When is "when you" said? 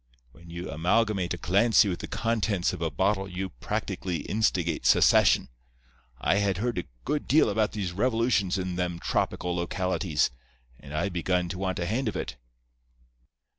0.31-0.71